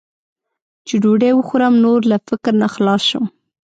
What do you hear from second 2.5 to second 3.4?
نه خلاص شم.